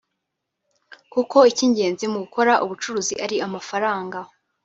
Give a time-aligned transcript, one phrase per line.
[1.13, 4.17] kuko icy’ingenzi mu gukora ubucuruzi ari amafaranga